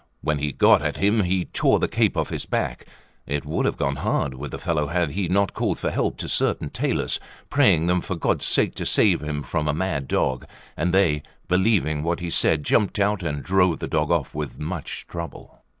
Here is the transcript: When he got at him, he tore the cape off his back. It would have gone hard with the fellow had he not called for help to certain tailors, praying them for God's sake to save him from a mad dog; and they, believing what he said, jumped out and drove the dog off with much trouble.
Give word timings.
When 0.21 0.39
he 0.39 0.51
got 0.51 0.81
at 0.81 0.97
him, 0.97 1.21
he 1.21 1.45
tore 1.45 1.77
the 1.77 1.87
cape 1.87 2.17
off 2.17 2.29
his 2.31 2.47
back. 2.47 2.87
It 3.27 3.45
would 3.45 3.67
have 3.67 3.77
gone 3.77 3.97
hard 3.97 4.33
with 4.33 4.49
the 4.49 4.57
fellow 4.57 4.87
had 4.87 5.11
he 5.11 5.27
not 5.27 5.53
called 5.53 5.77
for 5.77 5.91
help 5.91 6.17
to 6.17 6.27
certain 6.27 6.71
tailors, 6.71 7.19
praying 7.51 7.85
them 7.85 8.01
for 8.01 8.15
God's 8.15 8.45
sake 8.47 8.73
to 8.77 8.85
save 8.87 9.21
him 9.21 9.43
from 9.43 9.67
a 9.67 9.75
mad 9.75 10.07
dog; 10.07 10.47
and 10.75 10.91
they, 10.91 11.21
believing 11.47 12.01
what 12.01 12.19
he 12.19 12.31
said, 12.31 12.63
jumped 12.63 12.97
out 12.97 13.21
and 13.21 13.43
drove 13.43 13.77
the 13.77 13.85
dog 13.87 14.09
off 14.09 14.33
with 14.33 14.57
much 14.59 15.05
trouble. 15.05 15.61